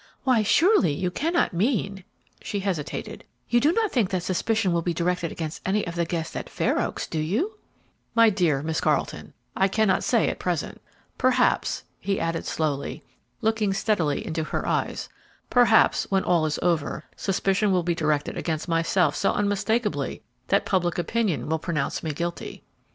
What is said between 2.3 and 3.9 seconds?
she hesitated. "You do